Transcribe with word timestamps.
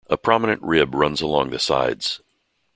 A 0.09 0.17
prominent 0.17 0.63
rib 0.63 0.95
runs 0.95 1.21
along 1.21 1.51
the 1.51 1.59
sides. 1.59 2.21